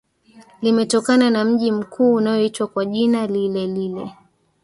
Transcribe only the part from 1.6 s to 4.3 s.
mkuu unaoitwa kwa jina lilelile